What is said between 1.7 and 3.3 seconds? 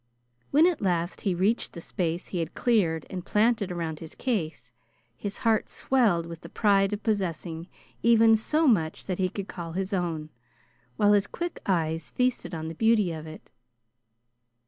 the space he had cleared and